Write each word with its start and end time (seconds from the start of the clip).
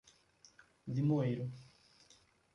Limoeiro 0.87 1.51